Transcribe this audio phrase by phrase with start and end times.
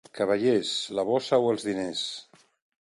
[0.19, 0.71] Cavallers,
[1.01, 2.05] la bossa o els diners!